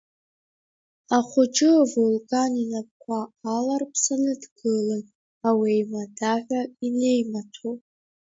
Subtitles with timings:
[1.17, 3.19] Ахәыҷы Вулкан инапқәа
[3.53, 5.03] аларԥсны дгылан,
[5.47, 7.69] ауеимадаҳәа инеимаҭәо.